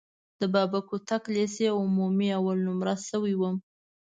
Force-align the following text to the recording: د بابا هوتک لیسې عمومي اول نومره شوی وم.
د 0.39 0.41
بابا 0.53 0.79
هوتک 0.87 1.23
لیسې 1.35 1.67
عمومي 1.81 2.29
اول 2.37 2.57
نومره 2.67 2.93
شوی 3.07 3.33
وم. 3.37 3.55